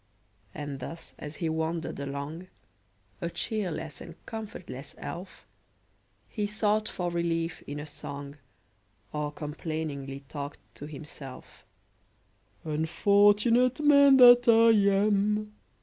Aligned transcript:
And 0.55 0.79
thus 0.79 1.13
as 1.19 1.35
he 1.35 1.47
wandered 1.47 1.99
along, 1.99 2.47
A 3.21 3.29
cheerless 3.29 4.01
and 4.01 4.15
comfortless 4.25 4.95
elf, 4.97 5.45
He 6.27 6.47
sought 6.47 6.89
for 6.89 7.11
relief 7.11 7.61
in 7.67 7.79
a 7.79 7.85
song, 7.85 8.37
Or 9.13 9.31
complainingly 9.31 10.21
talked 10.21 10.57
to 10.77 10.87
himself:— 10.87 11.67
"Unfortunate 12.63 13.79
man 13.81 14.17
that 14.17 14.47
I 14.47 14.71
am! 14.91 15.53